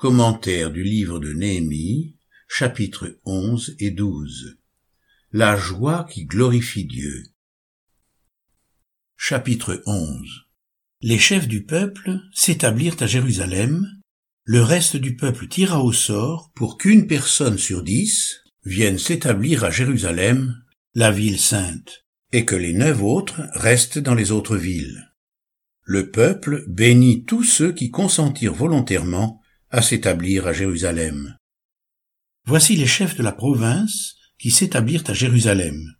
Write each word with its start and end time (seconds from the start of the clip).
Commentaire 0.00 0.70
du 0.70 0.82
livre 0.82 1.18
de 1.18 1.34
Néhémie, 1.34 2.16
chapitres 2.48 3.20
11 3.26 3.76
et 3.80 3.90
12. 3.90 4.56
La 5.30 5.56
joie 5.56 6.08
qui 6.10 6.24
glorifie 6.24 6.86
Dieu. 6.86 7.22
Chapitre 9.18 9.82
11. 9.84 10.46
Les 11.02 11.18
chefs 11.18 11.46
du 11.46 11.64
peuple 11.64 12.18
s'établirent 12.32 12.96
à 13.00 13.06
Jérusalem, 13.06 13.86
le 14.44 14.62
reste 14.62 14.96
du 14.96 15.16
peuple 15.16 15.48
tira 15.48 15.84
au 15.84 15.92
sort 15.92 16.50
pour 16.54 16.78
qu'une 16.78 17.06
personne 17.06 17.58
sur 17.58 17.82
dix 17.82 18.40
vienne 18.64 18.98
s'établir 18.98 19.64
à 19.64 19.70
Jérusalem, 19.70 20.64
la 20.94 21.10
ville 21.10 21.38
sainte, 21.38 22.06
et 22.32 22.46
que 22.46 22.56
les 22.56 22.72
neuf 22.72 23.02
autres 23.02 23.42
restent 23.52 23.98
dans 23.98 24.14
les 24.14 24.32
autres 24.32 24.56
villes. 24.56 25.12
Le 25.82 26.10
peuple 26.10 26.64
bénit 26.68 27.26
tous 27.26 27.44
ceux 27.44 27.74
qui 27.74 27.90
consentirent 27.90 28.54
volontairement 28.54 29.39
à 29.70 29.82
s'établir 29.82 30.46
à 30.46 30.52
Jérusalem. 30.52 31.36
Voici 32.44 32.76
les 32.76 32.86
chefs 32.86 33.16
de 33.16 33.22
la 33.22 33.32
province 33.32 34.16
qui 34.38 34.50
s'établirent 34.50 35.08
à 35.08 35.14
Jérusalem. 35.14 35.94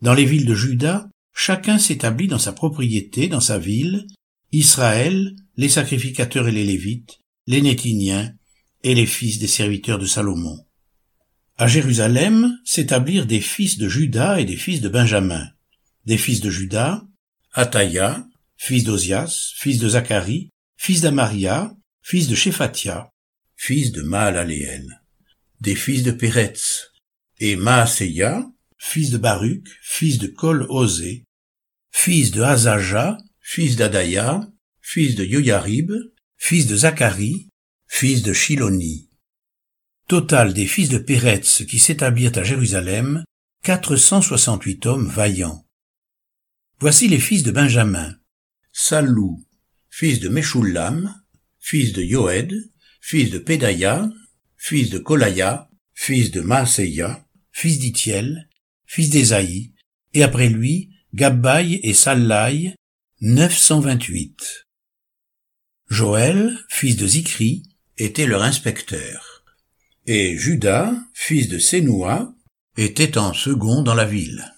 Dans 0.00 0.14
les 0.14 0.24
villes 0.24 0.46
de 0.46 0.54
Juda, 0.54 1.08
chacun 1.34 1.78
s'établit 1.78 2.28
dans 2.28 2.38
sa 2.38 2.52
propriété, 2.52 3.28
dans 3.28 3.40
sa 3.40 3.58
ville, 3.58 4.06
Israël, 4.52 5.34
les 5.56 5.68
sacrificateurs 5.68 6.48
et 6.48 6.52
les 6.52 6.64
Lévites, 6.64 7.18
les 7.46 7.60
Nétiniens 7.60 8.32
et 8.84 8.94
les 8.94 9.06
fils 9.06 9.38
des 9.38 9.48
serviteurs 9.48 9.98
de 9.98 10.06
Salomon. 10.06 10.64
À 11.56 11.66
Jérusalem 11.66 12.56
s'établirent 12.64 13.26
des 13.26 13.40
fils 13.40 13.78
de 13.78 13.88
Juda 13.88 14.40
et 14.40 14.44
des 14.44 14.56
fils 14.56 14.80
de 14.80 14.88
Benjamin. 14.88 15.44
Des 16.04 16.18
fils 16.18 16.40
de 16.40 16.50
Juda, 16.50 17.02
Ataïa, 17.52 18.24
fils 18.56 18.84
d'Ozias, 18.84 19.52
fils 19.56 19.78
de 19.78 19.88
Zacharie, 19.88 20.50
fils 20.76 21.00
d'Amaria, 21.00 21.74
fils 22.08 22.26
de 22.26 22.34
Shephatia, 22.34 23.12
fils 23.54 23.92
de 23.92 24.00
Maalaleel, 24.00 25.02
des 25.60 25.74
fils 25.74 26.02
de 26.02 26.10
Péretz, 26.10 26.90
et 27.38 27.54
Maaseya, 27.54 28.50
fils 28.78 29.10
de 29.10 29.18
Baruch, 29.18 29.68
fils 29.82 30.16
de 30.16 30.26
Kol-Osé, 30.26 31.26
fils 31.90 32.30
de 32.30 32.40
Hazaja, 32.40 33.18
fils 33.42 33.76
d'Adaya, 33.76 34.40
fils 34.80 35.16
de 35.16 35.24
Yoyarib, 35.24 35.92
fils 36.38 36.66
de 36.66 36.76
Zacharie, 36.76 37.50
fils 37.86 38.22
de 38.22 38.32
Shiloni. 38.32 39.10
Total 40.06 40.54
des 40.54 40.66
fils 40.66 40.88
de 40.88 40.96
Péretz 40.96 41.66
qui 41.66 41.78
s'établirent 41.78 42.38
à 42.38 42.42
Jérusalem, 42.42 43.22
468 43.64 44.86
hommes 44.86 45.08
vaillants. 45.08 45.66
Voici 46.78 47.06
les 47.06 47.20
fils 47.20 47.42
de 47.42 47.50
Benjamin. 47.50 48.16
Salou, 48.72 49.44
fils 49.90 50.20
de 50.20 50.30
Meshullam, 50.30 51.14
fils 51.60 51.92
de 51.92 52.02
Yoed, 52.02 52.52
fils 53.00 53.30
de 53.30 53.38
Pédaïa, 53.38 54.08
fils 54.56 54.90
de 54.90 54.98
Kolaya, 54.98 55.68
fils 55.94 56.30
de 56.30 56.40
Maaseya, 56.40 57.26
fils 57.52 57.78
d'Itiel, 57.78 58.48
fils 58.86 59.10
d'Ésaïe, 59.10 59.74
et 60.14 60.22
après 60.22 60.48
lui, 60.48 60.90
Gabbaï 61.14 61.80
et 61.82 61.94
Sallaï, 61.94 62.74
928. 63.20 64.66
Joël, 65.88 66.56
fils 66.68 66.96
de 66.96 67.06
Zikri, 67.06 67.62
était 67.96 68.26
leur 68.26 68.42
inspecteur. 68.42 69.44
Et 70.06 70.36
Judas, 70.36 70.94
fils 71.14 71.48
de 71.48 71.58
Sénoua, 71.58 72.34
était 72.76 73.18
en 73.18 73.32
second 73.32 73.82
dans 73.82 73.94
la 73.94 74.04
ville. 74.04 74.54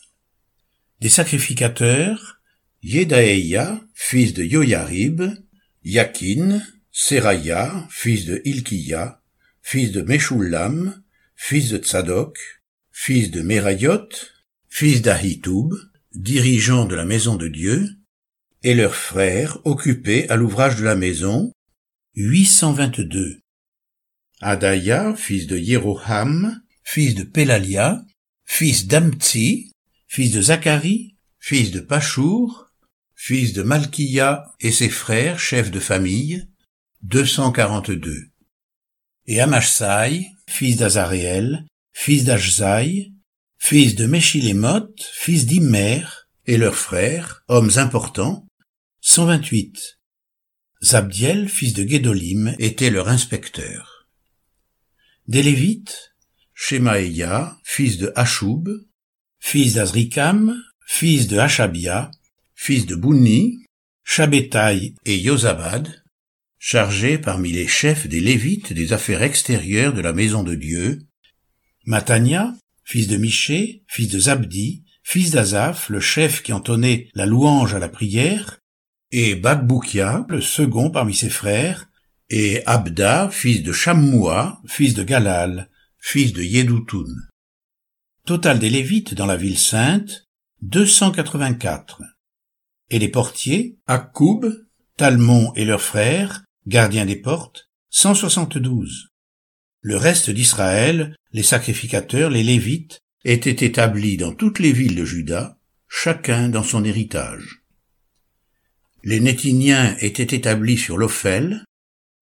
Des 1.00 1.08
sacrificateurs, 1.08 2.40
Yedaïa, 2.82 3.80
fils 3.94 4.34
de 4.34 4.44
Yoyarib, 4.44 5.22
Yakin, 5.84 6.60
Seraya, 6.92 7.86
fils 7.90 8.26
de 8.26 8.42
Ilkiya, 8.44 9.22
fils 9.62 9.92
de 9.92 10.02
Meshullam, 10.02 11.02
fils 11.36 11.70
de 11.70 11.78
Tzadok, 11.78 12.36
fils 12.90 13.30
de 13.30 13.42
Merayot, 13.42 14.08
fils 14.68 15.00
d'Ahitoub, 15.00 15.72
dirigeant 16.12 16.86
de 16.86 16.96
la 16.96 17.04
maison 17.04 17.36
de 17.36 17.48
Dieu, 17.48 17.88
et 18.62 18.74
leurs 18.74 18.96
frères 18.96 19.58
occupés 19.64 20.28
à 20.28 20.36
l'ouvrage 20.36 20.76
de 20.76 20.84
la 20.84 20.96
maison, 20.96 21.52
822. 22.16 23.40
Adaya, 24.40 25.14
fils 25.14 25.46
de 25.46 25.56
Yeroham, 25.56 26.60
fils 26.82 27.14
de 27.14 27.22
Pelalia, 27.22 28.04
fils 28.44 28.86
d'Amtsi, 28.86 29.72
fils 30.08 30.32
de 30.32 30.42
Zacharie, 30.42 31.16
fils 31.38 31.70
de 31.70 31.80
Pachour, 31.80 32.70
fils 33.14 33.52
de 33.52 33.62
Malkia 33.62 34.52
et 34.60 34.72
ses 34.72 34.88
frères, 34.88 35.38
chefs 35.38 35.70
de 35.70 35.78
famille, 35.78 36.49
242. 37.02 38.30
Et 39.26 39.40
Amashsai, 39.40 40.26
fils 40.48 40.76
d'Azaréel, 40.76 41.66
fils 41.92 42.24
d'Ajzaï, 42.24 43.12
fils 43.58 43.94
de 43.94 44.06
Meshilémoth, 44.06 45.02
fils 45.12 45.46
d'Immer, 45.46 46.02
et 46.46 46.56
leurs 46.56 46.76
frères, 46.76 47.44
hommes 47.48 47.70
importants, 47.76 48.46
128. 49.02 49.98
Zabdiel, 50.82 51.48
fils 51.48 51.74
de 51.74 51.84
Guédolim, 51.84 52.54
était 52.58 52.90
leur 52.90 53.08
inspecteur. 53.08 54.08
Des 55.28 55.42
Lévites, 55.42 56.14
Shemaïa, 56.54 57.58
fils 57.62 57.98
de 57.98 58.12
Hachoub, 58.16 58.68
fils 59.38 59.74
d'Azrikam, 59.74 60.54
fils 60.86 61.28
de 61.28 61.38
Hashabia, 61.38 62.10
fils 62.54 62.86
de 62.86 62.94
Bouni, 62.94 63.64
Shabétaï 64.04 64.94
et 65.04 65.18
Yozabad, 65.18 65.99
chargé 66.60 67.16
parmi 67.16 67.50
les 67.50 67.66
chefs 67.66 68.06
des 68.06 68.20
Lévites 68.20 68.74
des 68.74 68.92
affaires 68.92 69.22
extérieures 69.22 69.94
de 69.94 70.02
la 70.02 70.12
maison 70.12 70.44
de 70.44 70.54
Dieu, 70.54 71.00
Matania, 71.86 72.54
fils 72.84 73.08
de 73.08 73.16
Miché, 73.16 73.82
fils 73.88 74.08
de 74.08 74.18
Zabdi, 74.20 74.84
fils 75.02 75.30
d'Azaph, 75.30 75.88
le 75.88 76.00
chef 76.00 76.42
qui 76.42 76.52
entonnait 76.52 77.08
la 77.14 77.24
louange 77.24 77.74
à 77.74 77.78
la 77.78 77.88
prière, 77.88 78.58
et 79.10 79.34
Bakboukia, 79.34 80.26
le 80.28 80.42
second 80.42 80.90
parmi 80.90 81.14
ses 81.14 81.30
frères, 81.30 81.88
et 82.28 82.62
Abda, 82.66 83.30
fils 83.30 83.62
de 83.62 83.72
Shammoua, 83.72 84.60
fils 84.68 84.92
de 84.92 85.02
Galal, 85.02 85.70
fils 85.98 86.34
de 86.34 86.42
Yedoutoun. 86.42 87.26
Total 88.26 88.58
des 88.58 88.70
Lévites 88.70 89.14
dans 89.14 89.26
la 89.26 89.36
ville 89.36 89.58
sainte, 89.58 90.26
284. 90.60 92.02
Et 92.90 92.98
les 92.98 93.08
portiers, 93.08 93.78
Akkoub, 93.86 94.44
Talmon 94.98 95.54
et 95.56 95.64
leurs 95.64 95.80
frères, 95.80 96.44
gardiens 96.70 97.04
des 97.04 97.16
portes, 97.16 97.68
172. 97.90 99.08
Le 99.80 99.96
reste 99.96 100.30
d'Israël, 100.30 101.16
les 101.32 101.42
sacrificateurs, 101.42 102.30
les 102.30 102.44
Lévites, 102.44 103.00
étaient 103.24 103.66
établis 103.66 104.16
dans 104.16 104.32
toutes 104.32 104.60
les 104.60 104.70
villes 104.70 104.94
de 104.94 105.04
Juda, 105.04 105.58
chacun 105.88 106.48
dans 106.48 106.62
son 106.62 106.84
héritage. 106.84 107.64
Les 109.02 109.18
Nétiniens 109.18 109.96
étaient 109.98 110.36
établis 110.36 110.78
sur 110.78 110.96
l'Ophel, 110.96 111.64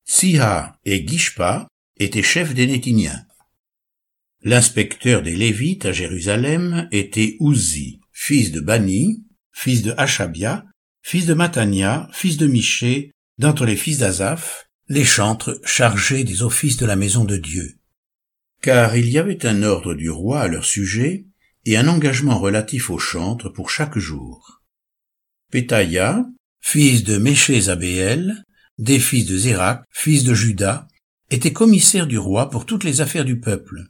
Siha 0.07 0.79
et 0.87 1.07
Gishpa 1.07 1.69
étaient 1.99 2.23
chefs 2.23 2.55
des 2.55 2.67
Nétiniens. 2.67 3.27
L'inspecteur 4.43 5.21
des 5.21 5.37
Lévites 5.37 5.85
à 5.85 5.93
Jérusalem 5.93 6.89
était 6.91 7.37
Uzi, 7.41 8.01
fils 8.13 8.51
de 8.51 8.61
Bani, 8.61 9.27
fils 9.53 9.83
de 9.83 9.93
Hashabia, 9.99 10.65
fils 11.03 11.27
de 11.27 11.35
Matania, 11.35 12.09
fils 12.15 12.39
de 12.39 12.47
Miché, 12.47 13.11
d'entre 13.39 13.67
les 13.67 13.77
fils 13.77 13.99
d'Azaph, 13.99 14.69
les 14.89 15.05
chantres 15.05 15.61
chargés 15.65 16.25
des 16.25 16.43
offices 16.43 16.77
de 16.77 16.87
la 16.87 16.97
maison 16.97 17.25
de 17.25 17.37
Dieu. 17.37 17.79
Car 18.63 18.97
il 18.97 19.09
y 19.09 19.19
avait 19.19 19.47
un 19.47 19.63
ordre 19.63 19.95
du 19.95 20.11
roi 20.11 20.41
à 20.41 20.49
leur 20.49 20.65
sujet, 20.65 21.27
et 21.65 21.77
un 21.77 21.87
engagement 21.87 22.39
relatif 22.39 22.89
aux 22.89 22.99
chantres 22.99 23.53
pour 23.53 23.69
chaque 23.69 23.99
jour. 23.99 24.63
Pétaïa, 25.51 26.25
fils 26.61 27.05
de 27.05 27.19
Méché-Zabéel, 27.19 28.45
des 28.79 28.99
fils 28.99 29.27
de 29.27 29.37
Zérak, 29.37 29.85
fils 29.91 30.25
de 30.25 30.33
Judas, 30.33 30.87
était 31.31 31.53
commissaire 31.53 32.07
du 32.07 32.17
roi 32.17 32.49
pour 32.49 32.65
toutes 32.65 32.85
les 32.85 33.03
affaires 33.03 33.27
du 33.27 33.39
peuple. 33.39 33.85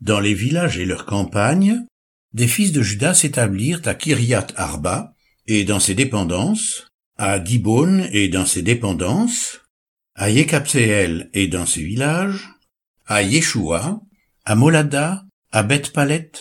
Dans 0.00 0.18
les 0.18 0.34
villages 0.34 0.78
et 0.78 0.86
leurs 0.86 1.06
campagnes, 1.06 1.84
des 2.32 2.48
fils 2.48 2.72
de 2.72 2.82
Judas 2.82 3.14
s'établirent 3.14 3.82
à 3.84 3.94
Kiriat 3.94 4.48
Arba 4.56 5.14
et 5.46 5.64
dans 5.64 5.80
ses 5.80 5.94
dépendances, 5.94 6.89
à 7.20 7.38
Dibon 7.38 8.08
et 8.12 8.28
dans 8.28 8.46
ses 8.46 8.62
dépendances, 8.62 9.60
à 10.14 10.30
Yekapseel 10.30 11.28
et 11.34 11.48
dans 11.48 11.66
ses 11.66 11.82
villages, 11.82 12.48
à 13.06 13.20
Yeshua, 13.20 14.00
à 14.46 14.54
Molada, 14.54 15.24
à 15.52 15.62
Beth-Palet, 15.62 16.32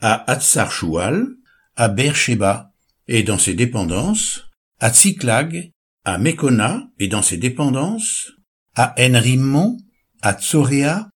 à 0.00 0.30
Hatzar-Shual, 0.30 1.26
à 1.74 1.88
Beersheba 1.88 2.70
et 3.08 3.24
dans 3.24 3.36
ses 3.36 3.54
dépendances, 3.54 4.44
à 4.78 4.90
Tsiklag, 4.90 5.72
à 6.04 6.18
Mekona 6.18 6.88
et 7.00 7.08
dans 7.08 7.22
ses 7.22 7.36
dépendances, 7.36 8.30
à 8.76 8.94
Enrimmon, 8.96 9.76
à 10.22 10.34
Tsorea, 10.34 11.10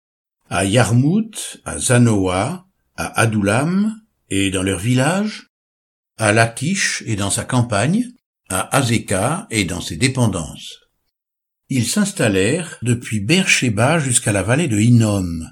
à 0.50 0.66
Yarmout, 0.66 1.62
à 1.64 1.78
Zanoa, 1.78 2.66
à 2.96 3.22
Adulam 3.22 4.02
et 4.32 4.50
dans 4.50 4.64
leurs 4.64 4.80
villages, 4.80 5.46
à 6.18 6.34
Lachish 6.34 7.04
et 7.06 7.16
dans 7.16 7.30
sa 7.30 7.46
campagne, 7.46 8.12
à 8.52 8.76
Azeka 8.76 9.48
et 9.50 9.64
dans 9.64 9.82
ses 9.82 9.96
dépendances. 9.96 10.80
ils 11.70 11.88
s'installèrent 11.88 12.78
depuis 12.82 13.22
Beersheba 13.22 13.98
jusqu'à 13.98 14.34
la 14.34 14.44
vallée 14.44 14.68
de 14.68 14.78
Hinnom. 14.78 15.48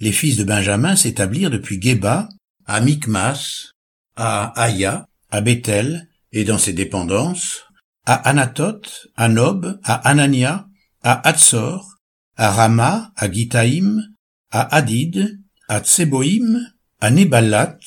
Les 0.00 0.10
fils 0.10 0.36
de 0.36 0.42
Benjamin 0.42 0.96
s'établirent 0.96 1.50
depuis 1.50 1.80
Geba, 1.80 2.28
à 2.64 2.80
Micmas, 2.80 3.70
à 4.16 4.46
Aya, 4.60 5.06
à 5.30 5.40
Bethel, 5.40 6.08
et 6.32 6.42
dans 6.42 6.58
ses 6.58 6.72
dépendances, 6.72 7.62
à 8.06 8.14
Anatoth, 8.14 9.06
à 9.14 9.28
Nob, 9.28 9.78
à 9.84 9.94
Anania, 9.94 10.66
à 11.04 11.28
Hatzor, 11.28 11.94
à 12.34 12.50
Rama, 12.50 13.12
à 13.14 13.30
Gitaïm, 13.30 14.02
à 14.50 14.62
Hadid, 14.74 15.38
à 15.68 15.80
Tseboïm, 15.80 16.72
à 17.00 17.10
Nebalat, 17.12 17.78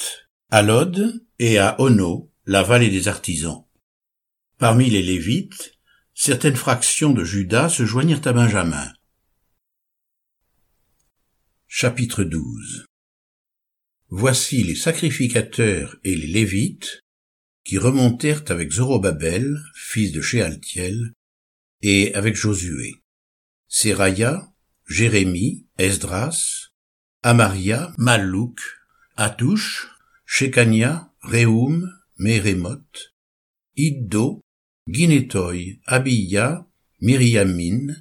à 0.49 0.61
Lod 0.61 1.25
et 1.39 1.59
à 1.59 1.79
Ono, 1.81 2.31
la 2.45 2.63
vallée 2.63 2.89
des 2.89 3.09
artisans. 3.09 3.65
Parmi 4.59 4.89
les 4.89 5.01
Lévites, 5.01 5.79
certaines 6.13 6.57
fractions 6.57 7.11
de 7.13 7.23
Judas 7.23 7.69
se 7.69 7.85
joignirent 7.85 8.27
à 8.27 8.33
Benjamin. 8.33 8.91
Chapitre 11.69 12.25
12 12.25 12.85
Voici 14.09 14.61
les 14.65 14.75
sacrificateurs 14.75 15.95
et 16.03 16.13
les 16.13 16.27
Lévites 16.27 17.05
qui 17.63 17.77
remontèrent 17.77 18.43
avec 18.49 18.73
Zorobabel, 18.73 19.61
fils 19.75 20.11
de 20.11 20.19
Shealtiel, 20.19 21.13
et 21.81 22.13
avec 22.13 22.35
Josué. 22.35 22.95
Seraya, 23.69 24.51
Jérémie, 24.87 25.67
Esdras, 25.77 26.67
Amaria, 27.23 27.93
Mallouk, 27.97 28.59
Atouche, 29.15 29.87
Shekania, 30.25 31.13
Reum, 31.21 31.89
Meremoth, 32.17 33.13
Iddo, 33.77 34.41
Ginetoy, 34.91 35.79
Abiya, 35.85 36.65
Miriamin, 37.01 37.95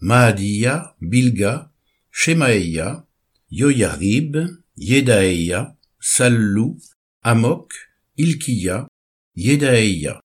Maadia, 0.00 0.94
Bilga, 1.00 1.70
Shemaeya, 2.12 3.06
Yoyarib, 3.50 4.36
Yedaeya, 4.76 5.76
Sallou, 6.00 6.78
Amok, 7.22 7.72
Ilkiya, 8.18 8.86
Yedaeya. 9.36 10.20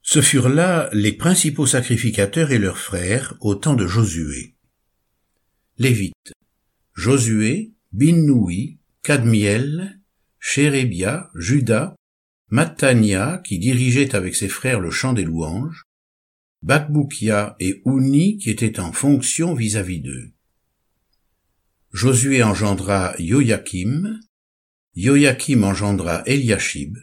Ce 0.00 0.22
furent 0.22 0.48
là 0.48 0.88
les 0.92 1.12
principaux 1.12 1.66
sacrificateurs 1.66 2.50
et 2.50 2.58
leurs 2.58 2.78
frères 2.78 3.34
au 3.40 3.54
temps 3.54 3.74
de 3.74 3.86
Josué. 3.86 4.54
Lévites. 5.78 6.32
Josué, 6.94 7.72
Binnoui, 7.92 8.78
Cadmiel, 9.02 10.00
Chérébia, 10.40 11.30
Judas, 11.34 11.94
Matania, 12.52 13.40
qui 13.46 13.58
dirigeait 13.58 14.14
avec 14.14 14.36
ses 14.36 14.46
frères 14.46 14.78
le 14.78 14.90
chant 14.90 15.14
des 15.14 15.24
louanges, 15.24 15.84
Bakboukia 16.60 17.56
et 17.60 17.80
Ouni 17.86 18.36
qui 18.36 18.50
étaient 18.50 18.78
en 18.78 18.92
fonction 18.92 19.54
vis-à-vis 19.54 20.00
d'eux. 20.00 20.32
Josué 21.94 22.42
engendra 22.42 23.14
Joachim, 23.18 24.20
Joachim 24.94 25.62
engendra 25.62 26.22
Eliashib, 26.26 26.98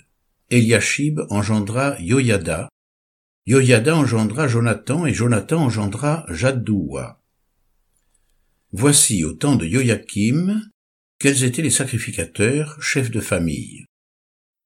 Eliashib 0.52 1.22
engendra 1.32 2.00
Yoyada, 2.00 2.70
Yoyada 3.48 3.98
engendra 3.98 4.48
Jonathan 4.48 5.08
et 5.08 5.16
Jonathan 5.16 5.64
engendra 5.64 6.28
Jaddoua. 6.30 7.24
Voici 8.72 9.24
au 9.24 9.34
temps 9.34 9.56
de 9.56 9.66
Joachim 9.66 10.62
quels 11.18 11.44
étaient 11.44 11.64
les 11.64 11.72
sacrificateurs, 11.72 12.80
chefs 12.84 13.10
de 13.10 13.20
famille. 13.20 13.89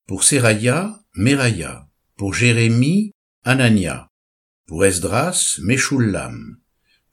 Pour 0.06 0.24
Seraya, 0.24 1.00
Meraya, 1.16 1.88
pour 2.18 2.34
Jérémie, 2.34 3.12
Anania, 3.44 4.10
pour 4.68 4.86
Esdras, 4.86 5.60
Meshullam, 5.64 6.58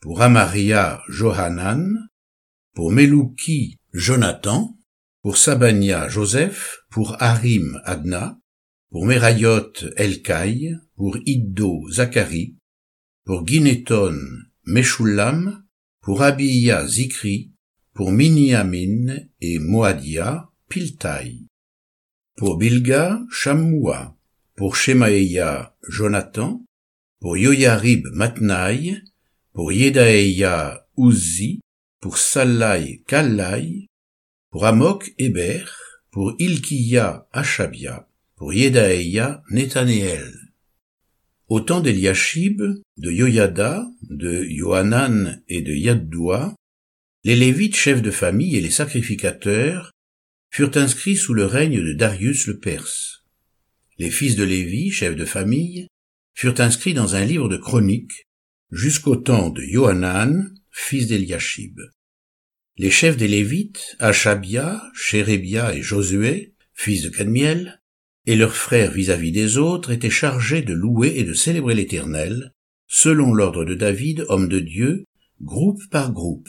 pour 0.00 0.22
Amaria, 0.22 1.02
Johanan, 1.08 2.08
pour 2.74 2.90
Melouki, 2.90 3.76
Jonathan, 3.92 4.76
pour 5.22 5.36
Sabania, 5.36 6.08
Joseph, 6.08 6.78
pour 6.90 7.16
Harim, 7.22 7.80
Adna, 7.84 8.38
pour 8.90 9.06
Merayot, 9.06 9.72
Elkaï, 9.96 10.76
pour 10.96 11.16
Iddo, 11.26 11.88
Zacharie, 11.90 12.56
pour 13.24 13.46
Gineton, 13.46 14.18
Meshullam, 14.64 15.64
pour 16.00 16.22
Abiya, 16.22 16.86
Zikri, 16.86 17.52
pour 17.92 18.10
Miniamin 18.10 19.16
et 19.40 19.58
Moadia, 19.58 20.48
Piltaï, 20.68 21.46
pour 22.40 22.56
Bilga, 22.56 23.20
Shammua, 23.30 24.16
pour 24.56 24.74
Shemaeya, 24.74 25.76
Jonathan, 25.86 26.64
pour 27.20 27.36
Yoyarib, 27.36 28.06
Matnaï, 28.14 29.02
pour 29.52 29.72
Yedaeya, 29.72 30.86
Uzi, 30.96 31.60
pour 32.00 32.16
Salai, 32.16 33.02
Kallai, 33.06 33.88
pour 34.48 34.64
Amok, 34.64 35.12
Héber, 35.18 35.66
pour 36.10 36.32
Ilkiya, 36.38 37.28
Achabia, 37.30 38.08
pour 38.36 38.54
Yedaeya, 38.54 39.42
Nethanéel. 39.50 40.32
Au 41.48 41.60
temps 41.60 41.82
d'Eliashib, 41.82 42.62
de 42.96 43.10
Yoyada, 43.10 43.86
de 44.08 44.44
Yohanan 44.44 45.42
et 45.48 45.60
de 45.60 45.74
Yaddoua, 45.74 46.54
les 47.22 47.36
Lévites 47.36 47.76
chefs 47.76 48.00
de 48.00 48.10
famille 48.10 48.56
et 48.56 48.62
les 48.62 48.70
sacrificateurs 48.70 49.90
furent 50.50 50.76
inscrits 50.76 51.16
sous 51.16 51.34
le 51.34 51.46
règne 51.46 51.80
de 51.80 51.92
Darius 51.92 52.46
le 52.46 52.58
Perse. 52.58 53.24
Les 53.98 54.10
fils 54.10 54.36
de 54.36 54.44
Lévi, 54.44 54.90
chefs 54.90 55.16
de 55.16 55.24
famille, 55.24 55.86
furent 56.34 56.60
inscrits 56.60 56.94
dans 56.94 57.14
un 57.14 57.24
livre 57.24 57.48
de 57.48 57.56
chroniques 57.56 58.26
jusqu'au 58.70 59.16
temps 59.16 59.50
de 59.50 59.62
Yohanan, 59.62 60.54
fils 60.70 61.06
d'Eliashib. 61.06 61.80
Les 62.76 62.90
chefs 62.90 63.16
des 63.16 63.28
Lévites, 63.28 63.96
Achabia, 63.98 64.82
Chérébia 64.94 65.74
et 65.74 65.82
Josué, 65.82 66.54
fils 66.72 67.02
de 67.02 67.10
Cadmiel, 67.10 67.80
et 68.26 68.36
leurs 68.36 68.56
frères 68.56 68.92
vis-à-vis 68.92 69.32
des 69.32 69.56
autres 69.56 69.90
étaient 69.90 70.10
chargés 70.10 70.62
de 70.62 70.72
louer 70.72 71.14
et 71.16 71.24
de 71.24 71.34
célébrer 71.34 71.74
l'Éternel, 71.74 72.54
selon 72.86 73.34
l'ordre 73.34 73.64
de 73.64 73.74
David, 73.74 74.24
homme 74.28 74.48
de 74.48 74.60
Dieu, 74.60 75.04
groupe 75.40 75.82
par 75.90 76.12
groupe. 76.12 76.48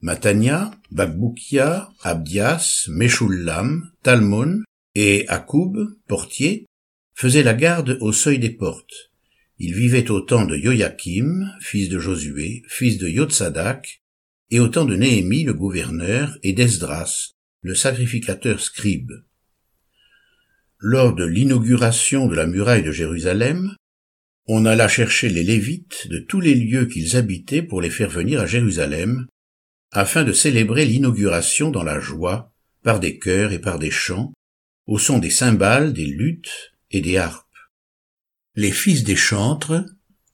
Matania, 0.00 0.70
Bakboukia, 0.90 1.90
Abdias, 2.02 2.86
Meshullam, 2.88 3.90
Talmon 4.02 4.62
et 4.94 5.26
Akoub, 5.28 5.76
portier, 6.06 6.66
faisaient 7.14 7.42
la 7.42 7.54
garde 7.54 7.98
au 8.00 8.12
seuil 8.12 8.38
des 8.38 8.50
portes. 8.50 9.10
Ils 9.58 9.74
vivaient 9.74 10.10
au 10.10 10.20
temps 10.20 10.44
de 10.44 10.56
Joachim, 10.56 11.50
fils 11.60 11.88
de 11.88 11.98
Josué, 11.98 12.62
fils 12.68 12.98
de 12.98 13.08
Yotsadak, 13.08 14.02
et 14.50 14.60
au 14.60 14.68
temps 14.68 14.84
de 14.84 14.96
Néhémie 14.96 15.44
le 15.44 15.54
gouverneur 15.54 16.38
et 16.42 16.52
d'Esdras, 16.52 17.32
le 17.62 17.74
sacrificateur 17.74 18.60
scribe. 18.60 19.12
Lors 20.78 21.14
de 21.14 21.24
l'inauguration 21.24 22.26
de 22.26 22.34
la 22.34 22.46
muraille 22.46 22.84
de 22.84 22.92
Jérusalem, 22.92 23.74
on 24.46 24.66
alla 24.66 24.88
chercher 24.88 25.30
les 25.30 25.42
Lévites 25.42 26.06
de 26.08 26.18
tous 26.18 26.40
les 26.40 26.54
lieux 26.54 26.86
qu'ils 26.86 27.16
habitaient 27.16 27.62
pour 27.62 27.80
les 27.80 27.90
faire 27.90 28.10
venir 28.10 28.40
à 28.40 28.46
Jérusalem, 28.46 29.26
afin 29.92 30.24
de 30.24 30.32
célébrer 30.32 30.84
l'inauguration 30.84 31.70
dans 31.70 31.82
la 31.82 32.00
joie, 32.00 32.52
par 32.82 33.00
des 33.00 33.18
chœurs 33.18 33.52
et 33.52 33.60
par 33.60 33.78
des 33.78 33.90
chants, 33.90 34.32
au 34.86 34.98
son 34.98 35.18
des 35.18 35.30
cymbales, 35.30 35.92
des 35.92 36.06
luttes 36.06 36.72
et 36.90 37.00
des 37.00 37.16
harpes. 37.16 37.44
Les 38.54 38.72
fils 38.72 39.04
des 39.04 39.16
chantres 39.16 39.84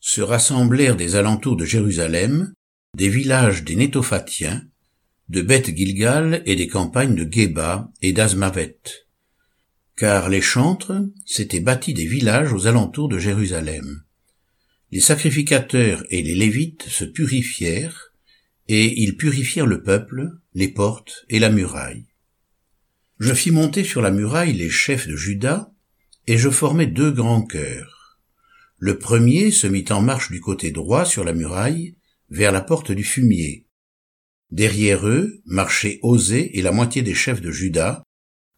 se 0.01 0.21
rassemblèrent 0.21 0.97
des 0.97 1.17
alentours 1.17 1.57
de 1.57 1.65
Jérusalem, 1.65 2.53
des 2.97 3.09
villages 3.09 3.65
des 3.65 3.77
Nétophatiens, 3.77 4.63
de 5.29 5.41
Beth 5.41 5.75
Gilgal 5.75 6.43
et 6.45 6.57
des 6.57 6.69
campagnes 6.69 7.15
de 7.15 7.27
Geba 7.31 7.91
et 8.03 8.13
d'Azmavet 8.13 8.79
car 9.97 10.29
les 10.29 10.41
chantres 10.41 10.93
s'étaient 11.27 11.61
bâtis 11.61 11.95
des 11.95 12.07
villages 12.07 12.53
aux 12.53 12.67
alentours 12.67 13.09
de 13.09 13.19
Jérusalem. 13.19 14.03
Les 14.91 15.01
sacrificateurs 15.01 16.05
et 16.11 16.23
les 16.23 16.35
lévites 16.35 16.89
se 16.89 17.05
purifièrent, 17.05 18.12
et 18.69 19.01
ils 19.03 19.17
purifièrent 19.17 19.67
le 19.67 19.83
peuple, 19.83 20.31
les 20.55 20.69
portes 20.69 21.25
et 21.29 21.39
la 21.39 21.51
muraille. 21.51 22.07
Je 23.19 23.35
fis 23.35 23.51
monter 23.51 23.85
sur 23.85 24.03
la 24.03 24.11
muraille 24.11 24.53
les 24.53 24.71
chefs 24.71 25.07
de 25.07 25.17
Juda, 25.17 25.73
et 26.27 26.39
je 26.39 26.51
formai 26.51 26.87
deux 26.87 27.11
grands 27.11 27.45
chœurs. 27.45 28.21
Le 28.79 28.99
premier 28.99 29.51
se 29.51 29.67
mit 29.67 29.85
en 29.91 30.03
marche 30.03 30.31
du 30.31 30.41
côté 30.41 30.71
droit 30.71 31.05
sur 31.05 31.25
la 31.25 31.33
muraille, 31.33 31.97
vers 32.31 32.53
la 32.53 32.61
porte 32.61 32.93
du 32.93 33.05
fumier. 33.05 33.67
Derrière 34.51 35.07
eux 35.07 35.41
marchaient 35.47 35.99
Osée 36.03 36.59
et 36.59 36.63
la 36.63 36.73
moitié 36.73 37.03
des 37.03 37.15
chefs 37.15 37.41
de 37.41 37.51
Juda, 37.51 38.03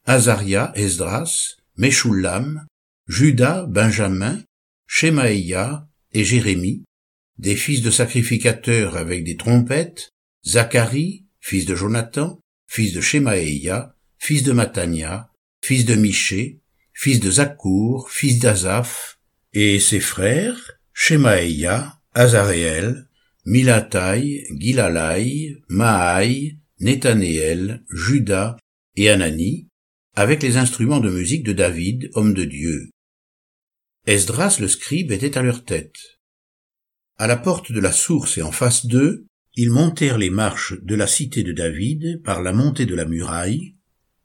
Azaria, 0.06 0.72
Esdras, 0.74 1.56
Meshullam, 1.76 2.66
Judas, 3.06 3.66
Benjamin, 3.66 4.42
Shemaïa 4.86 5.86
et 6.12 6.24
Jérémie, 6.24 6.84
des 7.38 7.56
fils 7.56 7.82
de 7.82 7.90
sacrificateurs 7.90 8.96
avec 8.96 9.24
des 9.24 9.36
trompettes, 9.36 10.10
Zacharie, 10.46 11.26
fils 11.40 11.66
de 11.66 11.74
Jonathan, 11.74 12.40
fils 12.66 12.92
de 12.92 13.00
Shemaïa, 13.00 13.96
fils 14.18 14.42
de 14.42 14.52
Matania, 14.52 15.30
fils 15.62 15.84
de 15.84 15.94
Miché, 15.94 16.60
fils 16.92 17.20
de 17.20 17.30
Zakour, 17.30 18.10
fils 18.10 18.38
d'Azaph, 18.38 19.18
et 19.52 19.80
ses 19.80 20.00
frères, 20.00 20.78
Shemaïa, 20.92 22.00
Azaréel, 22.14 23.08
Milatai, 23.46 24.46
Gilalai, 24.58 25.56
Maai, 25.68 26.56
Nethanéel, 26.80 27.84
Judas 27.90 28.56
et 28.96 29.10
Anani, 29.10 29.68
avec 30.14 30.42
les 30.42 30.56
instruments 30.56 31.00
de 31.00 31.10
musique 31.10 31.42
de 31.42 31.52
David, 31.52 32.10
homme 32.14 32.34
de 32.34 32.44
Dieu. 32.44 32.90
Esdras 34.06 34.58
le 34.60 34.68
scribe 34.68 35.12
était 35.12 35.36
à 35.36 35.42
leur 35.42 35.64
tête. 35.64 36.13
À 37.16 37.28
la 37.28 37.36
porte 37.36 37.70
de 37.70 37.80
la 37.80 37.92
source 37.92 38.38
et 38.38 38.42
en 38.42 38.50
face 38.50 38.86
d'eux, 38.86 39.26
ils 39.54 39.70
montèrent 39.70 40.18
les 40.18 40.30
marches 40.30 40.74
de 40.82 40.96
la 40.96 41.06
cité 41.06 41.44
de 41.44 41.52
David 41.52 42.22
par 42.24 42.42
la 42.42 42.52
montée 42.52 42.86
de 42.86 42.94
la 42.96 43.04
muraille, 43.04 43.76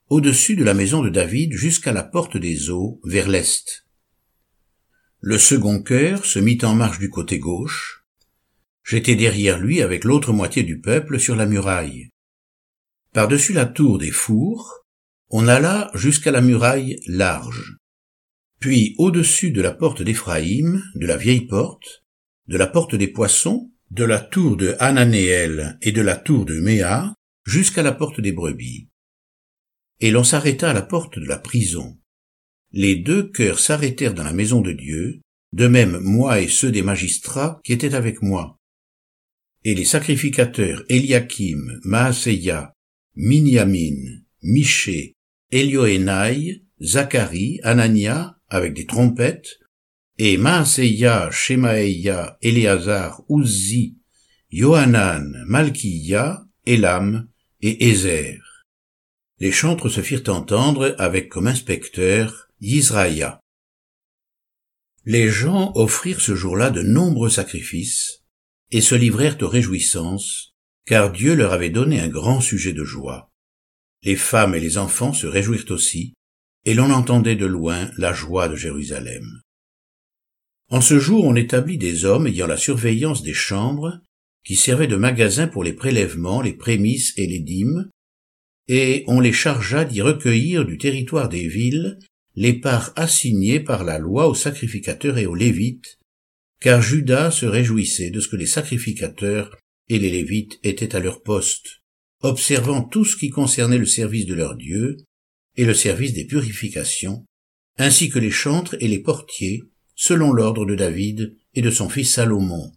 au-dessus 0.08 0.55
de 0.55 0.63
la 0.63 0.74
maison 0.74 1.03
de 1.03 1.10
David 1.10 1.53
jusqu'à 1.53 1.93
la 1.93 2.03
porte 2.03 2.36
des 2.36 2.72
eaux, 2.72 3.00
vers 3.03 3.27
l'est. 3.27 3.86
Le 5.19 5.38
second 5.38 5.84
cœur 5.84 6.25
se 6.25 6.39
mit 6.39 6.58
en 6.63 6.74
marche 6.74 6.98
du 6.98 7.10
côté 7.10 7.38
gauche. 7.38 8.05
J'étais 8.84 9.15
derrière 9.15 9.60
lui 9.60 9.84
avec 9.84 10.03
l'autre 10.03 10.34
moitié 10.34 10.63
du 10.63 10.79
peuple 10.79 11.19
sur 11.19 11.36
la 11.36 11.46
muraille. 11.46 12.10
Par-dessus 13.13 13.53
la 13.53 13.67
tour 13.67 14.00
des 14.00 14.12
fours, 14.12 14.88
on 15.29 15.48
alla 15.48 15.91
jusqu'à 15.93 16.31
la 16.31 16.41
muraille 16.41 17.00
large. 17.05 17.77
Puis 18.60 18.96
au-dessus 18.98 19.51
de 19.51 19.62
la 19.62 19.74
porte 19.74 20.01
d'Éphraïm, 20.01 20.84
de 20.96 21.05
la 21.05 21.17
vieille 21.17 21.46
porte, 21.46 21.99
de 22.50 22.58
la 22.58 22.68
porte 22.68 22.96
des 22.96 23.08
poissons, 23.08 23.72
de 23.91 24.03
la 24.03 24.20
tour 24.20 24.58
de 24.58 24.75
Hananéel 24.79 25.77
et 25.82 25.94
de 25.94 26.01
la 26.01 26.18
tour 26.18 26.46
de 26.46 26.60
Méa, 26.60 27.13
jusqu'à 27.46 27.84
la 27.84 27.94
porte 27.94 28.20
des 28.20 28.34
brebis 28.34 28.89
et 30.00 30.12
l'on 30.12 30.24
s'arrêta 30.24 30.70
à 30.70 30.74
la 30.74 30.82
porte 30.82 31.20
de 31.20 31.25
la 31.25 31.38
prison. 31.38 31.98
Les 32.72 32.96
deux 32.96 33.29
cœurs 33.32 33.60
s'arrêtèrent 33.60 34.13
dans 34.13 34.24
la 34.24 34.34
maison 34.34 34.62
de 34.62 34.72
Dieu, 34.72 35.22
de 35.53 35.68
même 35.68 36.00
moi 36.00 36.39
et 36.41 36.48
ceux 36.48 36.72
des 36.72 36.84
magistrats 36.84 37.60
qui 37.63 37.74
étaient 37.74 37.96
avec 37.96 38.22
moi. 38.22 38.58
Et 39.63 39.75
les 39.75 39.86
sacrificateurs 39.86 40.84
Eliakim, 40.88 41.79
Maaseya, 41.84 42.74
Minyamin, 43.15 44.22
Miché, 44.41 45.13
Elioénaï, 45.51 46.63
Zacharie, 46.82 47.60
Anania, 47.63 48.38
avec 48.48 48.74
des 48.74 48.86
trompettes, 48.86 49.60
et 50.20 50.38
Maaseya, 50.38 51.32
Shemaeya, 51.32 52.38
Éléazar, 52.44 53.24
Uzzi, 53.30 53.98
Yohanan, 54.52 55.44
Malkiya, 55.48 56.46
Elam 56.68 57.28
et 57.62 57.90
Ézer 57.90 58.40
les 59.40 59.52
chantres 59.52 59.90
se 59.90 60.02
firent 60.02 60.28
entendre 60.28 60.96
avec 60.98 61.30
comme 61.30 61.48
inspecteur 61.48 62.50
Yisraïa. 62.60 63.40
Les 65.06 65.30
gens 65.30 65.72
offrirent 65.76 66.22
ce 66.22 66.36
jour-là 66.36 66.70
de 66.72 66.82
nombreux 66.82 67.30
sacrifices 67.30 68.24
et 68.72 68.82
se 68.82 68.96
livrèrent 68.96 69.42
aux 69.42 69.48
réjouissances, 69.48 70.56
car 70.86 71.12
Dieu 71.12 71.36
leur 71.36 71.54
avait 71.54 71.70
donné 71.70 72.02
un 72.02 72.10
grand 72.10 72.42
sujet 72.42 72.74
de 72.74 72.84
joie. 72.84 73.32
Les 74.04 74.18
femmes 74.18 74.56
et 74.56 74.60
les 74.60 74.78
enfants 74.78 75.14
se 75.14 75.26
réjouirent 75.26 75.72
aussi, 75.72 76.14
et 76.66 76.74
l'on 76.74 76.92
entendait 76.92 77.36
de 77.36 77.46
loin 77.46 77.90
la 77.98 78.14
joie 78.14 78.50
de 78.50 78.56
Jérusalem. 78.56 79.42
En 80.70 80.82
ce 80.82 81.00
jour 81.00 81.26
on 81.26 81.36
établit 81.36 81.78
des 81.78 82.06
hommes 82.06 82.28
ayant 82.28 82.48
la 82.48 82.58
surveillance 82.58 83.24
des 83.24 83.34
chambres, 83.34 84.00
qui 84.46 84.56
servaient 84.56 84.88
de 84.88 84.96
magasins 84.96 85.48
pour 85.48 85.64
les 85.64 85.74
prélèvements, 85.74 86.42
les 86.42 86.54
prémices 86.54 87.14
et 87.18 87.28
les 87.28 87.40
dîmes, 87.40 87.90
et 88.68 89.04
on 89.08 89.20
les 89.20 89.34
chargea 89.34 89.84
d'y 89.84 90.02
recueillir 90.02 90.66
du 90.66 90.78
territoire 90.78 91.28
des 91.28 91.48
villes 91.48 91.98
les 92.36 92.54
parts 92.54 92.94
assignées 92.96 93.60
par 93.60 93.84
la 93.84 93.98
loi 93.98 94.28
aux 94.28 94.36
sacrificateurs 94.36 95.18
et 95.18 95.26
aux 95.26 95.36
Lévites, 95.36 95.98
car 96.62 96.82
Judas 96.82 97.32
se 97.32 97.46
réjouissait 97.46 98.12
de 98.12 98.20
ce 98.20 98.28
que 98.28 98.36
les 98.36 98.46
sacrificateurs 98.46 99.58
et 99.90 99.98
les 99.98 100.12
Lévites 100.12 100.60
étaient 100.64 100.96
à 100.96 101.00
leur 101.00 101.24
poste, 101.24 101.82
observant 102.22 102.84
tout 102.84 103.06
ce 103.06 103.18
qui 103.18 103.30
concernait 103.30 103.80
le 103.80 103.86
service 103.86 104.28
de 104.28 104.36
leur 104.36 104.56
Dieu 104.56 104.98
et 105.58 105.66
le 105.66 105.74
service 105.74 106.14
des 106.14 106.26
purifications, 106.26 107.26
ainsi 107.78 108.10
que 108.10 108.20
les 108.20 108.32
chantres 108.32 108.76
et 108.80 108.88
les 108.88 109.00
portiers, 109.00 109.64
selon 110.00 110.32
l'ordre 110.32 110.65
de 110.65 110.75
David 110.75 111.36
et 111.56 111.62
de 111.62 111.70
son 111.70 111.89
fils 111.89 112.13
Salomon. 112.13 112.72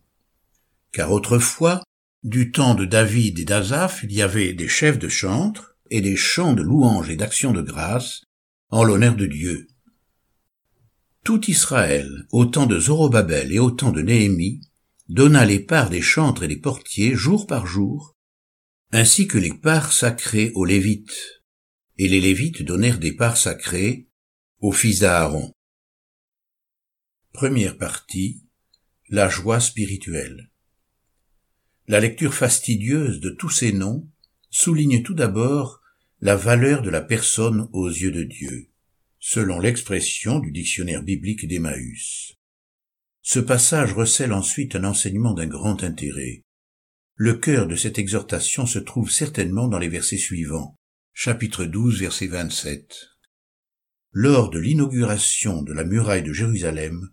Car 0.93 1.13
autrefois, 1.13 1.85
du 2.25 2.51
temps 2.51 2.75
de 2.75 2.85
David 2.85 3.39
et 3.39 3.45
d'Azaph, 3.45 4.01
il 4.03 4.13
y 4.13 4.23
avait 4.23 4.55
des 4.55 4.67
chefs 4.67 4.99
de 4.99 5.09
chantres, 5.09 5.77
et 5.89 6.01
des 6.01 6.17
chants 6.17 6.53
de 6.53 6.63
louange 6.63 7.11
et 7.11 7.17
d'action 7.17 7.53
de 7.53 7.63
grâce 7.63 8.23
en 8.71 8.83
l'honneur 8.83 9.15
de 9.15 9.27
Dieu. 9.27 9.69
Tout 11.23 11.49
Israël, 11.49 12.09
au 12.33 12.45
temps 12.47 12.67
de 12.67 12.81
Zorobabel 12.81 13.53
et 13.53 13.61
au 13.61 13.71
temps 13.71 13.93
de 13.93 14.01
Néhémie, 14.01 14.61
donna 15.09 15.45
les 15.45 15.61
parts 15.61 15.91
des 15.91 16.03
chantres 16.03 16.43
et 16.43 16.49
des 16.49 16.57
portiers 16.57 17.15
jour 17.15 17.47
par 17.47 17.67
jour, 17.67 18.17
ainsi 18.91 19.29
que 19.29 19.39
les 19.39 19.53
parts 19.53 19.93
sacrées 19.93 20.51
aux 20.55 20.65
Lévites, 20.65 21.43
et 21.99 22.09
les 22.09 22.21
Lévites 22.21 22.63
donnèrent 22.63 22.99
des 22.99 23.15
parts 23.15 23.37
sacrées 23.37 24.09
aux 24.61 24.73
fils 24.73 25.01
d'Aaron. 25.01 25.53
Première 27.33 27.79
partie, 27.79 28.43
la 29.09 29.29
joie 29.29 29.59
spirituelle. 29.59 30.51
La 31.89 31.99
lecture 31.99 32.35
fastidieuse 32.35 33.21
de 33.21 33.31
tous 33.31 33.49
ces 33.49 33.73
noms 33.73 34.07
souligne 34.51 35.03
tout 35.03 35.15
d'abord 35.15 35.81
la 36.21 36.37
valeur 36.37 36.83
de 36.83 36.91
la 36.91 37.01
personne 37.01 37.69
aux 37.73 37.89
yeux 37.89 38.13
de 38.13 38.23
Dieu, 38.23 38.69
selon 39.19 39.59
l'expression 39.59 40.41
du 40.41 40.53
dictionnaire 40.53 41.03
biblique 41.03 41.49
d'Emmaüs. 41.49 42.35
Ce 43.23 43.41
passage 43.41 43.95
recèle 43.95 44.35
ensuite 44.35 44.77
un 44.77 44.85
enseignement 44.85 45.33
d'un 45.33 45.47
grand 45.47 45.83
intérêt. 45.83 46.45
Le 47.15 47.35
cœur 47.35 47.67
de 47.67 47.77
cette 47.77 47.99
exhortation 47.99 48.67
se 48.67 48.79
trouve 48.79 49.11
certainement 49.11 49.69
dans 49.69 49.79
les 49.79 49.89
versets 49.89 50.19
suivants, 50.19 50.77
chapitre 51.15 51.65
12, 51.65 51.99
verset 51.99 52.27
27. 52.27 52.95
Lors 54.13 54.51
de 54.51 54.59
l'inauguration 54.59 55.63
de 55.63 55.73
la 55.73 55.85
muraille 55.85 56.23
de 56.23 56.35
Jérusalem, 56.35 57.09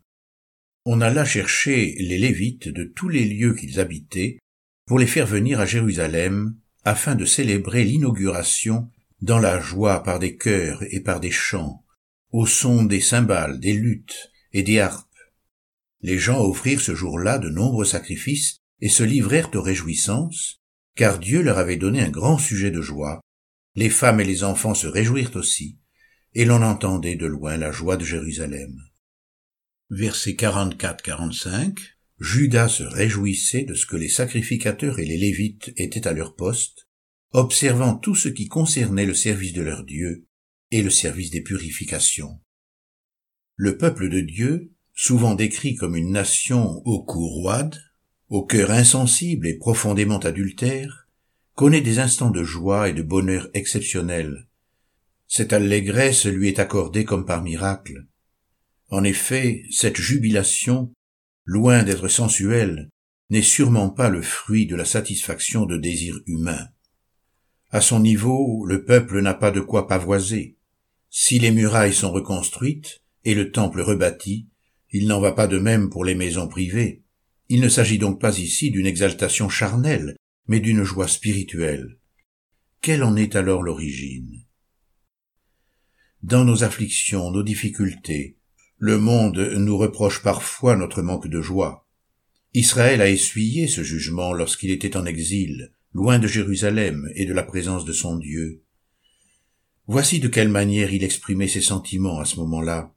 on 0.85 1.01
alla 1.01 1.25
chercher 1.25 1.95
les 1.99 2.17
Lévites 2.17 2.69
de 2.69 2.83
tous 2.83 3.09
les 3.09 3.25
lieux 3.25 3.53
qu'ils 3.53 3.79
habitaient 3.79 4.39
pour 4.85 4.99
les 4.99 5.07
faire 5.07 5.27
venir 5.27 5.59
à 5.59 5.65
Jérusalem 5.65 6.55
afin 6.83 7.15
de 7.15 7.25
célébrer 7.25 7.83
l'inauguration 7.83 8.89
dans 9.21 9.39
la 9.39 9.59
joie 9.59 10.03
par 10.03 10.19
des 10.19 10.37
chœurs 10.37 10.83
et 10.89 11.01
par 11.01 11.19
des 11.19 11.31
chants, 11.31 11.83
au 12.31 12.45
son 12.45 12.85
des 12.85 13.01
cymbales, 13.01 13.59
des 13.59 13.73
luttes 13.73 14.31
et 14.53 14.63
des 14.63 14.79
harpes. 14.79 15.05
Les 16.01 16.17
gens 16.17 16.41
offrirent 16.41 16.81
ce 16.81 16.95
jour-là 16.95 17.37
de 17.37 17.49
nombreux 17.49 17.85
sacrifices 17.85 18.59
et 18.79 18.89
se 18.89 19.03
livrèrent 19.03 19.53
aux 19.55 19.61
réjouissances, 19.61 20.61
car 20.95 21.19
Dieu 21.19 21.41
leur 21.41 21.57
avait 21.57 21.75
donné 21.75 22.01
un 22.01 22.09
grand 22.09 22.37
sujet 22.37 22.71
de 22.71 22.81
joie. 22.81 23.19
Les 23.75 23.89
femmes 23.89 24.21
et 24.21 24.25
les 24.25 24.43
enfants 24.43 24.73
se 24.73 24.87
réjouirent 24.87 25.35
aussi, 25.35 25.77
et 26.33 26.45
l'on 26.45 26.61
entendait 26.61 27.15
de 27.15 27.25
loin 27.25 27.57
la 27.57 27.71
joie 27.71 27.97
de 27.97 28.05
Jérusalem. 28.05 28.88
Versets 29.91 30.33
44-45 30.33 31.79
Judas 32.19 32.67
se 32.67 32.83
réjouissait 32.83 33.63
de 33.63 33.73
ce 33.73 33.87
que 33.87 33.95
les 33.95 34.07
sacrificateurs 34.07 34.99
et 34.99 35.05
les 35.05 35.17
Lévites 35.17 35.73
étaient 35.77 36.07
à 36.07 36.13
leur 36.13 36.35
poste, 36.35 36.87
observant 37.31 37.95
tout 37.95 38.13
ce 38.13 38.29
qui 38.29 38.47
concernait 38.47 39.07
le 39.07 39.15
service 39.15 39.53
de 39.53 39.63
leur 39.63 39.83
Dieu 39.83 40.27
et 40.69 40.83
le 40.83 40.91
service 40.91 41.31
des 41.31 41.41
purifications. 41.41 42.39
Le 43.55 43.79
peuple 43.79 44.09
de 44.09 44.19
Dieu, 44.19 44.71
souvent 44.93 45.33
décrit 45.33 45.73
comme 45.73 45.95
une 45.95 46.11
nation 46.11 46.83
au 46.85 47.03
cou 47.03 47.27
roide, 47.27 47.81
au 48.27 48.45
cœur 48.45 48.69
insensible 48.69 49.47
et 49.47 49.57
profondément 49.57 50.19
adultère, 50.19 51.07
connaît 51.55 51.81
des 51.81 51.97
instants 51.97 52.29
de 52.29 52.43
joie 52.43 52.89
et 52.89 52.93
de 52.93 53.01
bonheur 53.01 53.49
exceptionnels. 53.55 54.47
Cette 55.27 55.51
allégresse 55.51 56.25
lui 56.25 56.47
est 56.47 56.59
accordée 56.59 57.05
comme 57.05 57.25
par 57.25 57.41
miracle. 57.41 58.05
En 58.89 59.03
effet, 59.03 59.63
cette 59.71 59.97
jubilation, 59.97 60.91
loin 61.45 61.83
d'être 61.83 62.07
sensuelle, 62.07 62.89
n'est 63.29 63.43
sûrement 63.43 63.89
pas 63.89 64.09
le 64.09 64.23
fruit 64.23 64.65
de 64.65 64.75
la 64.75 64.85
satisfaction 64.85 65.65
de 65.65 65.77
désirs 65.77 66.19
humains. 66.25 66.69
À 67.69 67.81
son 67.81 67.99
niveau, 67.99 68.65
le 68.65 68.83
peuple 68.83 69.21
n'a 69.21 69.35
pas 69.35 69.51
de 69.51 69.61
quoi 69.61 69.87
pavoiser. 69.87 70.57
Si 71.11 71.37
les 71.37 71.51
murailles 71.51 71.93
sont 71.93 72.11
reconstruites 72.11 73.01
et 73.25 73.35
le 73.35 73.51
temple 73.51 73.81
rebâti, 73.81 74.47
il 74.91 75.07
n'en 75.07 75.19
va 75.19 75.33
pas 75.33 75.45
de 75.45 75.59
même 75.59 75.91
pour 75.91 76.03
les 76.03 76.15
maisons 76.15 76.47
privées. 76.47 77.03
Il 77.47 77.61
ne 77.61 77.69
s'agit 77.69 77.99
donc 77.99 78.19
pas 78.19 78.39
ici 78.39 78.71
d'une 78.71 78.87
exaltation 78.87 79.49
charnelle, 79.49 80.15
mais 80.47 80.59
d'une 80.59 80.83
joie 80.83 81.07
spirituelle. 81.07 81.99
Quelle 82.81 83.03
en 83.03 83.15
est 83.15 83.35
alors 83.35 83.61
l'origine? 83.61 84.45
Dans 86.23 86.43
nos 86.43 86.63
afflictions, 86.63 87.29
nos 87.29 87.43
difficultés, 87.43 88.38
le 88.79 88.97
monde 88.97 89.37
nous 89.57 89.77
reproche 89.77 90.23
parfois 90.23 90.75
notre 90.75 91.01
manque 91.01 91.27
de 91.27 91.41
joie. 91.41 91.85
Israël 92.53 93.01
a 93.01 93.09
essuyé 93.09 93.67
ce 93.67 93.83
jugement 93.83 94.33
lorsqu'il 94.33 94.71
était 94.71 94.97
en 94.97 95.05
exil, 95.05 95.73
loin 95.93 96.17
de 96.17 96.27
Jérusalem 96.27 97.07
et 97.13 97.25
de 97.25 97.33
la 97.33 97.43
présence 97.43 97.85
de 97.85 97.91
son 97.91 98.17
Dieu. 98.17 98.63
Voici 99.85 100.19
de 100.19 100.27
quelle 100.27 100.49
manière 100.49 100.93
il 100.93 101.03
exprimait 101.03 101.47
ses 101.47 101.61
sentiments 101.61 102.19
à 102.19 102.25
ce 102.25 102.37
moment-là. 102.37 102.93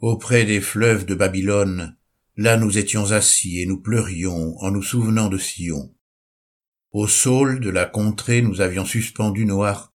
Auprès 0.00 0.44
des 0.44 0.60
fleuves 0.60 1.06
de 1.06 1.14
Babylone, 1.14 1.96
Là 2.36 2.56
nous 2.56 2.78
étions 2.78 3.10
assis 3.10 3.60
et 3.60 3.66
nous 3.66 3.80
pleurions 3.80 4.56
en 4.60 4.70
nous 4.70 4.82
souvenant 4.82 5.28
de 5.28 5.36
Sion. 5.36 5.94
Au 6.92 7.06
saule 7.06 7.60
de 7.60 7.68
la 7.68 7.84
contrée 7.84 8.40
nous 8.40 8.60
avions 8.60 8.84
suspendu 8.84 9.44
nos 9.44 9.62
harpes. 9.62 9.92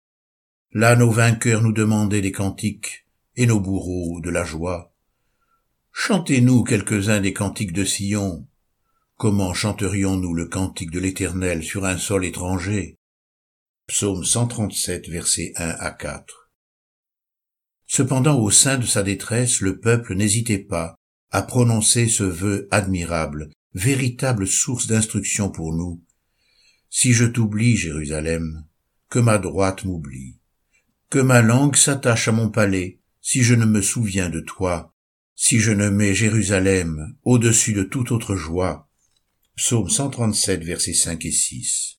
Là 0.72 0.96
nos 0.96 1.10
vainqueurs 1.10 1.62
nous 1.62 1.72
demandaient 1.72 2.22
des 2.22 2.32
cantiques 2.32 3.06
et 3.36 3.46
nos 3.46 3.60
bourreaux 3.60 4.20
de 4.22 4.30
la 4.30 4.44
joie. 4.44 4.89
Chantez-nous 5.92 6.62
quelques-uns 6.64 7.20
des 7.20 7.32
cantiques 7.32 7.72
de 7.72 7.84
Sion. 7.84 8.46
Comment 9.16 9.52
chanterions-nous 9.52 10.34
le 10.34 10.46
cantique 10.46 10.90
de 10.90 11.00
l'Éternel 11.00 11.62
sur 11.62 11.84
un 11.84 11.98
sol 11.98 12.24
étranger? 12.24 12.96
Psaume 13.86 14.24
137, 14.24 15.08
versets 15.08 15.52
1 15.56 15.68
à 15.68 15.90
4. 15.90 16.50
Cependant, 17.86 18.38
au 18.38 18.50
sein 18.50 18.78
de 18.78 18.86
sa 18.86 19.02
détresse, 19.02 19.60
le 19.60 19.80
peuple 19.80 20.14
n'hésitait 20.14 20.58
pas 20.58 20.94
à 21.30 21.42
prononcer 21.42 22.08
ce 22.08 22.22
vœu 22.22 22.68
admirable, 22.70 23.50
véritable 23.74 24.46
source 24.46 24.86
d'instruction 24.86 25.50
pour 25.50 25.74
nous. 25.74 26.02
Si 26.88 27.12
je 27.12 27.24
t'oublie, 27.24 27.76
Jérusalem, 27.76 28.64
que 29.10 29.18
ma 29.18 29.38
droite 29.38 29.84
m'oublie, 29.84 30.38
que 31.10 31.18
ma 31.18 31.42
langue 31.42 31.76
s'attache 31.76 32.28
à 32.28 32.32
mon 32.32 32.48
palais, 32.48 33.00
si 33.20 33.42
je 33.42 33.54
ne 33.54 33.66
me 33.66 33.82
souviens 33.82 34.30
de 34.30 34.40
toi, 34.40 34.89
si 35.42 35.58
je 35.58 35.72
ne 35.72 35.88
mets 35.88 36.14
Jérusalem 36.14 37.16
au-dessus 37.24 37.72
de 37.72 37.82
toute 37.82 38.12
autre 38.12 38.36
joie. 38.36 38.90
Psaume 39.56 39.88
137, 39.88 40.62
versets 40.62 40.92
5 40.92 41.24
et 41.24 41.32
6. 41.32 41.98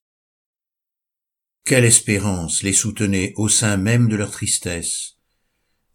Quelle 1.64 1.84
espérance 1.84 2.62
les 2.62 2.72
soutenait 2.72 3.32
au 3.34 3.48
sein 3.48 3.76
même 3.76 4.08
de 4.08 4.14
leur 4.14 4.30
tristesse. 4.30 5.16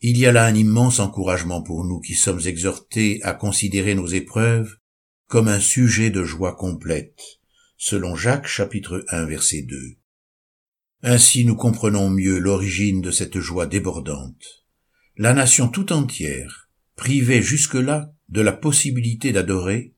Il 0.02 0.18
y 0.18 0.26
a 0.26 0.34
là 0.34 0.46
un 0.46 0.56
immense 0.56 1.00
encouragement 1.00 1.64
pour 1.64 1.86
nous 1.86 2.02
qui 2.02 2.16
sommes 2.16 2.42
exhortés 2.46 3.22
à 3.24 3.34
considérer 3.34 3.96
nos 3.96 4.08
épreuves 4.08 4.76
comme 5.28 5.48
un 5.48 5.62
sujet 5.62 6.10
de 6.10 6.26
joie 6.26 6.54
complète, 6.54 7.40
selon 7.78 8.18
Jacques 8.18 8.48
chapitre 8.48 9.06
1 9.08 9.26
verset 9.26 9.62
2. 9.62 9.78
Ainsi 11.04 11.46
nous 11.46 11.56
comprenons 11.56 12.10
mieux 12.10 12.40
l'origine 12.40 13.00
de 13.00 13.12
cette 13.12 13.40
joie 13.40 13.68
débordante. 13.68 14.66
La 15.16 15.34
nation 15.34 15.70
tout 15.70 15.94
entière, 15.94 16.67
privée 16.98 17.42
jusque-là 17.42 18.12
de 18.28 18.42
la 18.42 18.52
possibilité 18.52 19.32
d'adorer, 19.32 19.94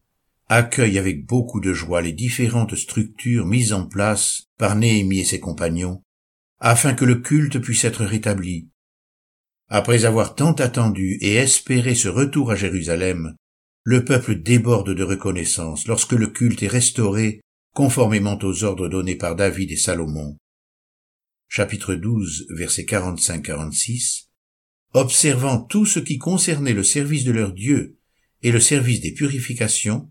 accueille 0.49 0.99
avec 0.99 1.25
beaucoup 1.25 1.59
de 1.59 1.73
joie 1.73 2.01
les 2.01 2.13
différentes 2.13 2.75
structures 2.75 3.47
mises 3.47 3.73
en 3.73 3.87
place 3.87 4.43
par 4.57 4.75
Néhémie 4.75 5.19
et 5.19 5.25
ses 5.25 5.39
compagnons, 5.39 6.03
afin 6.59 6.93
que 6.93 7.05
le 7.05 7.15
culte 7.15 7.59
puisse 7.59 7.85
être 7.85 8.05
rétabli. 8.05 8.69
Après 9.69 10.05
avoir 10.05 10.35
tant 10.35 10.53
attendu 10.53 11.17
et 11.21 11.35
espéré 11.35 11.95
ce 11.95 12.09
retour 12.09 12.51
à 12.51 12.55
Jérusalem, 12.55 13.35
le 13.83 14.03
peuple 14.03 14.35
déborde 14.35 14.93
de 14.93 15.03
reconnaissance 15.03 15.87
lorsque 15.87 16.13
le 16.13 16.27
culte 16.27 16.61
est 16.63 16.67
restauré 16.67 17.41
conformément 17.73 18.37
aux 18.41 18.63
ordres 18.63 18.89
donnés 18.89 19.15
par 19.15 19.35
David 19.35 19.71
et 19.71 19.77
Salomon. 19.77 20.37
Chapitre 21.47 21.95
12, 21.95 22.47
versets 22.49 22.83
45-46 22.83 24.28
observant 24.93 25.59
tout 25.59 25.85
ce 25.85 25.99
qui 25.99 26.17
concernait 26.17 26.73
le 26.73 26.83
service 26.83 27.23
de 27.23 27.31
leur 27.31 27.53
Dieu 27.53 27.97
et 28.41 28.51
le 28.51 28.59
service 28.59 29.01
des 29.01 29.13
purifications, 29.13 30.09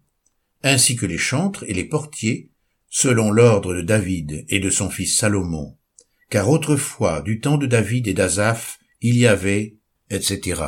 ainsi 0.62 0.96
que 0.96 1.06
les 1.06 1.18
chantres 1.18 1.64
et 1.68 1.74
les 1.74 1.84
portiers, 1.84 2.50
selon 2.88 3.30
l'ordre 3.30 3.74
de 3.74 3.82
David 3.82 4.44
et 4.48 4.60
de 4.60 4.70
son 4.70 4.90
fils 4.90 5.16
Salomon, 5.16 5.76
car 6.30 6.48
autrefois, 6.48 7.22
du 7.22 7.40
temps 7.40 7.58
de 7.58 7.66
David 7.66 8.08
et 8.08 8.14
d'Azaph, 8.14 8.78
il 9.00 9.16
y 9.16 9.26
avait, 9.26 9.76
etc. 10.10 10.62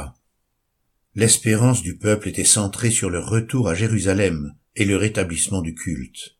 L'espérance 1.14 1.82
du 1.82 1.96
peuple 1.96 2.28
était 2.28 2.44
centrée 2.44 2.90
sur 2.90 3.10
le 3.10 3.18
retour 3.18 3.68
à 3.68 3.74
Jérusalem 3.74 4.54
et 4.76 4.84
le 4.84 4.96
rétablissement 4.96 5.60
du 5.60 5.74
culte. 5.74 6.36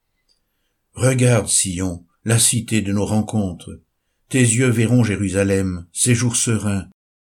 Regarde, 0.93 1.49
Sion, 1.49 2.05
la 2.25 2.39
cité 2.39 2.83
de 2.83 2.93
nos 2.93 3.07
rencontres. 3.07 3.81
Tes 4.29 4.41
yeux 4.41 4.69
verront 4.69 5.03
Jérusalem, 5.03 5.87
séjour 5.93 6.37
serein, 6.37 6.89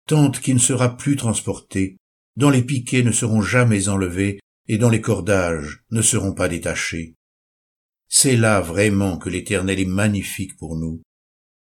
tente 0.07 0.39
qui 0.39 0.53
ne 0.53 0.59
sera 0.59 0.97
plus 0.97 1.15
transportée, 1.15 1.97
dont 2.35 2.49
les 2.49 2.63
piquets 2.63 3.03
ne 3.03 3.11
seront 3.11 3.41
jamais 3.41 3.89
enlevés 3.89 4.39
et 4.67 4.77
dont 4.77 4.89
les 4.89 5.01
cordages 5.01 5.83
ne 5.91 6.01
seront 6.01 6.33
pas 6.33 6.47
détachés. 6.47 7.15
C'est 8.07 8.37
là 8.37 8.61
vraiment 8.61 9.17
que 9.17 9.29
l'Éternel 9.29 9.79
est 9.79 9.85
magnifique 9.85 10.57
pour 10.57 10.77
nous. 10.77 11.01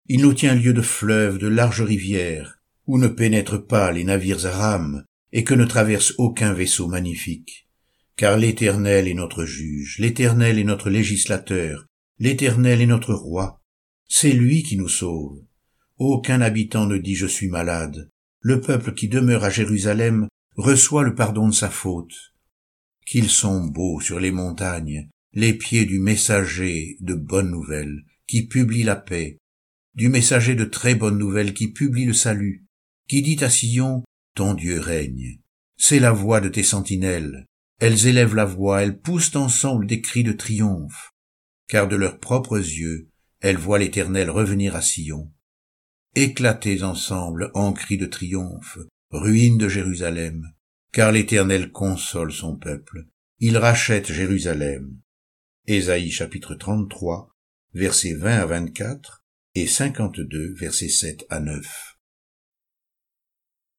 Il 0.07 0.23
nous 0.23 0.35
tient 0.35 0.55
lieu 0.55 0.73
de 0.73 0.83
fleuves, 0.83 1.39
de 1.39 1.49
larges 1.49 1.83
rivières, 1.83 2.59
où 2.87 2.99
ne 2.99 3.09
pénètrent 3.09 3.67
pas 3.67 3.93
les 3.93 4.05
navires 4.05 4.47
à 4.47 4.51
rames, 4.51 5.05
et 5.33 5.45
que 5.45 5.55
ne 5.55 5.67
traverse 5.67 6.15
aucun 6.17 6.55
vaisseau 6.55 6.87
magnifique. 6.89 7.69
Car 8.17 8.39
l'Éternel 8.39 9.07
est 9.09 9.15
notre 9.15 9.45
juge, 9.45 9.99
l'Éternel 9.99 10.59
est 10.59 10.65
notre 10.65 10.91
législateur, 10.91 11.87
l'Éternel 12.19 12.81
est 12.81 12.87
notre 12.87 13.15
roi. 13.15 13.61
C'est 14.09 14.33
lui 14.33 14.63
qui 14.63 14.77
nous 14.77 14.89
sauve. 14.89 15.43
Aucun 15.99 16.41
habitant 16.41 16.87
ne 16.87 16.97
dit 16.97 17.15
je 17.15 17.27
suis 17.27 17.49
malade, 17.49 18.11
le 18.49 18.63
peuple 18.63 18.95
qui 18.95 19.09
demeure 19.09 19.45
à 19.45 19.51
Jérusalem 19.51 20.27
reçoit 20.57 21.03
le 21.03 21.15
pardon 21.15 21.49
de 21.49 21.55
sa 21.55 21.69
faute. 21.69 22.33
Qu'ils 23.07 23.29
sont 23.29 23.67
beaux 23.67 24.01
sur 24.01 24.21
les 24.21 24.31
montagnes, 24.31 25.11
les 25.35 25.53
pieds 25.53 25.85
du 25.85 25.99
messager 25.99 26.97
de 27.01 27.13
bonnes 27.13 27.51
nouvelles, 27.51 28.07
qui 28.27 28.47
publie 28.47 28.85
la 28.85 28.97
paix, 28.97 29.37
du 29.95 30.09
messager 30.09 30.55
de 30.55 30.65
très 30.65 30.95
bonnes 30.95 31.19
nouvelles 31.19 31.53
qui 31.53 31.71
publie 31.75 32.07
le 32.07 32.15
salut, 32.15 32.65
qui 33.07 33.21
dit 33.21 33.37
à 33.45 33.51
Sion, 33.51 34.03
ton 34.35 34.55
Dieu 34.55 34.81
règne. 34.81 35.41
C'est 35.77 36.01
la 36.01 36.13
voix 36.13 36.41
de 36.41 36.49
tes 36.49 36.63
sentinelles. 36.63 37.45
Elles 37.81 38.07
élèvent 38.07 38.35
la 38.35 38.47
voix, 38.47 38.83
elles 38.83 38.99
poussent 38.99 39.37
ensemble 39.37 39.87
des 39.87 40.01
cris 40.01 40.25
de 40.25 40.33
triomphe, 40.33 41.13
car 41.69 41.87
de 41.87 41.97
leurs 41.97 42.19
propres 42.19 42.57
yeux, 42.57 43.11
elles 43.41 43.59
voient 43.59 43.79
l'Éternel 43.79 44.31
revenir 44.31 44.75
à 44.75 44.81
Sion 44.81 45.31
éclatez 46.19 46.83
ensemble 46.83 47.51
en 47.55 47.73
cris 47.73 47.97
de 47.97 48.07
triomphe, 48.07 48.79
ruines 49.11 49.59
de 49.59 49.69
Jérusalem, 49.69 50.53
car 50.93 51.13
l'Éternel 51.13 51.71
console 51.71 52.33
son 52.33 52.57
peuple, 52.57 53.07
il 53.39 53.57
rachète 53.57 54.13
Jérusalem. 54.13 54.99
Ésaïe 55.67 56.11
chapitre 56.11 56.57
33, 56.57 57.31
versets 57.73 58.15
20 58.15 58.41
à 58.41 58.47
24 58.47 59.23
et 59.55 59.67
52, 59.67 60.55
versets 60.55 60.89
7 60.89 61.25
à 61.31 61.39
9. 61.39 61.88